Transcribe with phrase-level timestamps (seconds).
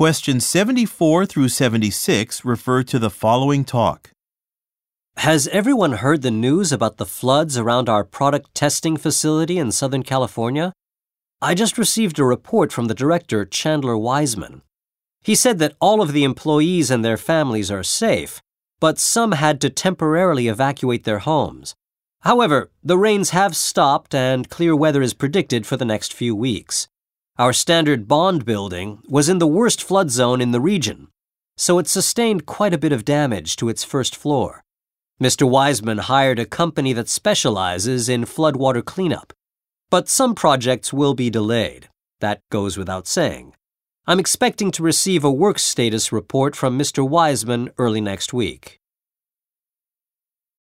[0.00, 4.12] Questions 74 through 76 refer to the following talk.
[5.18, 10.02] Has everyone heard the news about the floods around our product testing facility in Southern
[10.02, 10.72] California?
[11.42, 14.62] I just received a report from the director, Chandler Wiseman.
[15.20, 18.40] He said that all of the employees and their families are safe,
[18.80, 21.74] but some had to temporarily evacuate their homes.
[22.20, 26.88] However, the rains have stopped and clear weather is predicted for the next few weeks.
[27.38, 31.08] Our standard bond building was in the worst flood zone in the region,
[31.56, 34.64] so it sustained quite a bit of damage to its first floor.
[35.22, 35.48] Mr.
[35.48, 39.32] Wiseman hired a company that specializes in floodwater cleanup.
[39.90, 41.88] But some projects will be delayed.
[42.20, 43.54] That goes without saying.
[44.06, 47.06] I'm expecting to receive a work status report from Mr.
[47.06, 48.79] Wiseman early next week.